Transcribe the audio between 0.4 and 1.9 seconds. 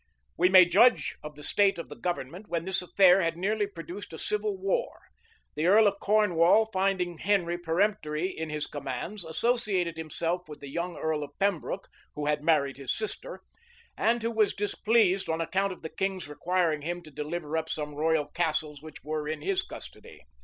may judge of the state of